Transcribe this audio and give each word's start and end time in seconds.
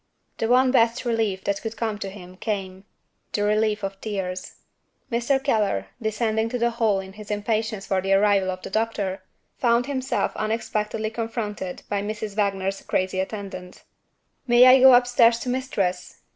The 0.39 0.47
one 0.47 0.71
best 0.71 1.05
relief 1.05 1.43
that 1.43 1.61
could 1.61 1.77
come 1.77 1.99
to 1.99 2.09
him, 2.09 2.35
came 2.35 2.85
the 3.33 3.43
relief 3.43 3.83
of 3.83 4.01
tears. 4.01 4.55
Mr. 5.11 5.37
Keller, 5.43 5.89
descending 6.01 6.49
to 6.49 6.57
the 6.57 6.71
hall 6.71 6.99
in 6.99 7.13
his 7.13 7.29
impatience 7.29 7.85
for 7.85 8.01
the 8.01 8.13
arrival 8.13 8.49
of 8.49 8.63
the 8.63 8.71
doctor, 8.71 9.21
found 9.59 9.85
himself 9.85 10.35
unexpectedly 10.35 11.11
confronted 11.11 11.83
by 11.87 12.01
Mrs. 12.01 12.35
Wagner's 12.35 12.81
crazy 12.81 13.19
attendant. 13.19 13.83
"May 14.47 14.65
I 14.65 14.79
go 14.79 14.95
upstairs 14.95 15.37
to 15.41 15.49
Mistress?" 15.49 16.15